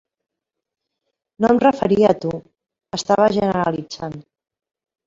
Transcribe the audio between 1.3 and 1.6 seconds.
No